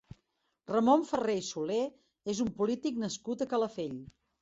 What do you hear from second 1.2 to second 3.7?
i Solé és un polític nascut a